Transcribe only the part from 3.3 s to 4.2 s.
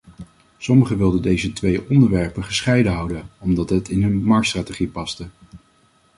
omdat dit in